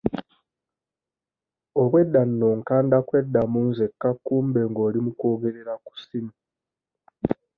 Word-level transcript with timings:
Obwedda 1.81 2.21
nno 2.29 2.47
nkanda 2.59 2.97
kweddamu 3.07 3.59
nzekka 3.69 4.09
kumbe 4.25 4.61
ng'oli 4.69 4.99
mu 5.05 5.11
kwogerera 5.19 5.73
ku 5.85 5.91
ssimu. 5.99 6.33